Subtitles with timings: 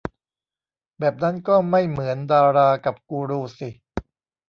[0.99, 3.69] แบบนั้นก็ไม่เหมือนดารากับกูรูสิ